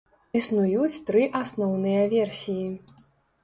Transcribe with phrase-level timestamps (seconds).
[0.39, 2.69] Існуюць тры асноўныя версіі.